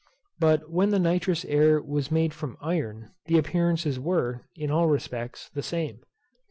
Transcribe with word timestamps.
But 0.39 0.67
when 0.67 0.89
the 0.89 0.97
nitrous 0.97 1.45
air 1.45 1.79
was 1.79 2.09
made 2.09 2.33
from 2.33 2.57
iron, 2.59 3.11
the 3.27 3.37
appearances 3.37 3.99
were, 3.99 4.47
in 4.55 4.71
all 4.71 4.87
respects, 4.87 5.49
the 5.53 5.61
same. 5.61 5.99